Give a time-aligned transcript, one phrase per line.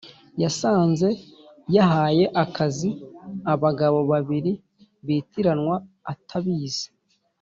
[0.43, 1.07] yasanze
[1.75, 2.89] yahaye akazi
[3.53, 4.51] abagabo babiri
[5.05, 5.75] bitiranwa
[6.13, 6.87] atabizi